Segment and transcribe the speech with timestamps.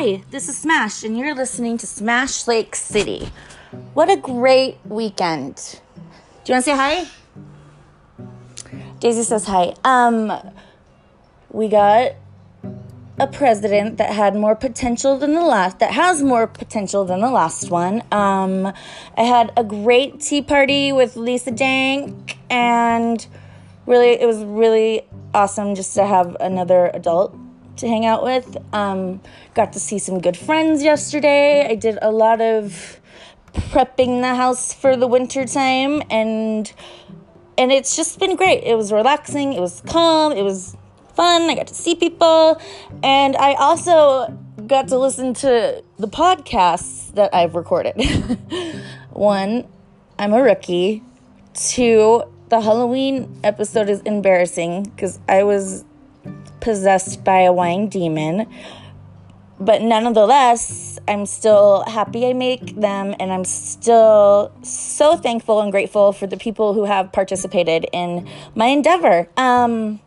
[0.00, 3.32] Hi, this is Smash, and you're listening to Smash Lake City.
[3.94, 5.56] What a great weekend.
[5.56, 7.08] Do you want to say hi?
[9.00, 9.74] Daisy says hi.
[9.82, 10.32] Um,
[11.50, 12.12] we got
[13.18, 17.30] a president that had more potential than the last, that has more potential than the
[17.32, 18.04] last one.
[18.12, 18.72] Um,
[19.16, 23.26] I had a great tea party with Lisa Dank, and
[23.84, 27.36] really, it was really awesome just to have another adult
[27.78, 28.56] to hang out with.
[28.72, 29.20] Um,
[29.54, 31.66] got to see some good friends yesterday.
[31.68, 33.00] I did a lot of
[33.52, 36.72] prepping the house for the winter time and
[37.56, 38.62] and it's just been great.
[38.62, 40.76] It was relaxing, it was calm, it was
[41.14, 41.42] fun.
[41.50, 42.60] I got to see people
[43.02, 47.94] and I also got to listen to the podcasts that I've recorded.
[49.10, 49.66] One,
[50.18, 51.02] I'm a rookie.
[51.54, 55.84] Two, the Halloween episode is embarrassing because I was
[56.60, 58.46] possessed by a wine demon.
[59.60, 66.12] But nonetheless, I'm still happy I make them, and I'm still so thankful and grateful
[66.12, 69.28] for the people who have participated in my endeavor.
[69.36, 70.00] Um,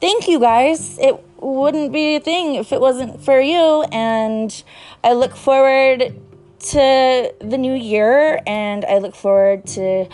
[0.00, 0.98] thank you guys.
[0.98, 4.64] It wouldn't be a thing if it wasn't for you, and
[5.04, 6.18] I look forward
[6.58, 10.08] to the new year, and I look forward to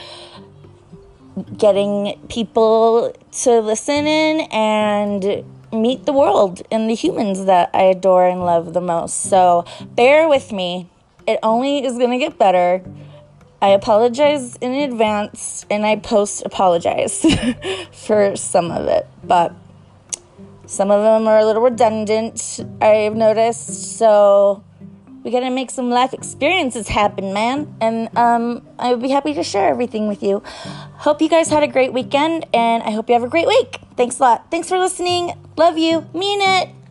[1.56, 8.27] getting people to listen in and meet the world and the humans that I adore
[8.27, 9.22] and love the most.
[9.22, 10.88] So bear with me.
[11.27, 12.83] It only is going to get better.
[13.62, 17.25] I apologize in advance and I post apologize
[17.92, 19.55] for some of it, but
[20.66, 23.98] some of them are a little redundant, I've noticed.
[23.98, 24.64] So
[25.25, 27.75] we gotta make some life experiences happen, man.
[27.81, 30.42] And um, I would be happy to share everything with you.
[30.45, 33.78] Hope you guys had a great weekend, and I hope you have a great week.
[33.97, 34.50] Thanks a lot.
[34.50, 35.33] Thanks for listening.
[35.56, 36.06] Love you.
[36.15, 36.81] Mean it.